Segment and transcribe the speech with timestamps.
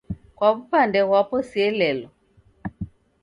[0.35, 2.07] Kwa w'upande ghwapo sielelo